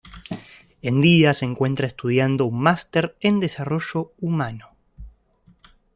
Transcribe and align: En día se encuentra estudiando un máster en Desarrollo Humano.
En 0.81 0.99
día 0.99 1.31
se 1.35 1.45
encuentra 1.45 1.85
estudiando 1.85 2.47
un 2.47 2.59
máster 2.59 3.15
en 3.19 3.39
Desarrollo 3.39 4.13
Humano. 4.17 4.75